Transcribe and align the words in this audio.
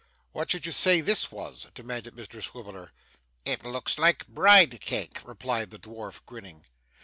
'What 0.31 0.49
should 0.49 0.65
you 0.65 0.71
say 0.71 0.99
this 0.99 1.31
was?' 1.31 1.67
demanded 1.75 2.15
Mr 2.15 2.41
Swiveller. 2.41 2.91
'It 3.45 3.63
looks 3.63 3.99
like 3.99 4.25
bride 4.27 4.81
cake,' 4.81 5.21
replied 5.23 5.69
the 5.69 5.77
dwarf, 5.77 6.25
grinning. 6.25 6.65